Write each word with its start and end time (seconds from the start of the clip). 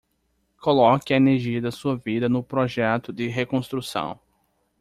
Coloque 0.59 1.13
a 1.13 1.17
energia 1.17 1.61
da 1.61 1.69
sua 1.69 1.95
vida 1.95 2.27
no 2.27 2.43
projeto 2.43 3.13
de 3.13 3.27
reconstrução 3.27 4.19